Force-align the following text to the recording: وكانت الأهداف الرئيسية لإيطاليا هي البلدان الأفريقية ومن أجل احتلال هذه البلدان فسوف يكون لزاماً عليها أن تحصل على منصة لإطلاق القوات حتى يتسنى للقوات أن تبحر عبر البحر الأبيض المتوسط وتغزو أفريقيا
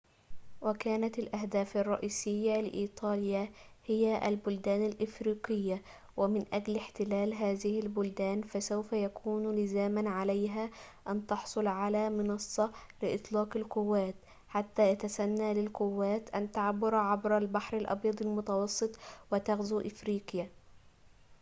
وكانت 0.61 1.19
الأهداف 1.19 1.77
الرئيسية 1.77 2.61
لإيطاليا 2.61 3.49
هي 3.85 4.27
البلدان 4.29 4.85
الأفريقية 4.85 5.81
ومن 6.17 6.45
أجل 6.53 6.75
احتلال 6.77 7.33
هذه 7.33 7.79
البلدان 7.79 8.41
فسوف 8.41 8.93
يكون 8.93 9.55
لزاماً 9.55 10.09
عليها 10.09 10.69
أن 11.07 11.27
تحصل 11.27 11.67
على 11.67 12.09
منصة 12.09 12.71
لإطلاق 13.01 13.57
القوات 13.57 14.15
حتى 14.47 14.89
يتسنى 14.91 15.53
للقوات 15.53 16.29
أن 16.35 16.51
تبحر 16.51 16.95
عبر 16.95 17.37
البحر 17.37 17.77
الأبيض 17.77 18.21
المتوسط 18.21 18.99
وتغزو 19.31 19.79
أفريقيا 19.79 20.49